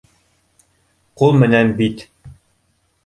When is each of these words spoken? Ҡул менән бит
Ҡул 1.21 1.37
менән 1.43 1.71
бит 1.83 2.05